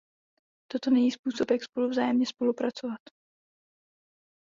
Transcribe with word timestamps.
Toto 0.71 0.89
není 0.89 1.11
způsob 1.11 1.51
jak 1.51 1.61
spolu 1.63 1.89
vzájemně 1.89 2.25
spolupracovat. 2.25 2.99